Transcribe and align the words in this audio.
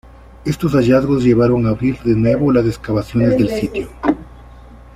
Estos 0.45 0.71
hallazgos 0.73 1.21
llevaron 1.23 1.67
a 1.67 1.69
abrir 1.69 1.99
de 1.99 2.15
nuevo 2.15 2.51
las 2.51 2.65
excavaciones 2.65 3.37
del 3.37 3.49
sitio. 3.49 3.87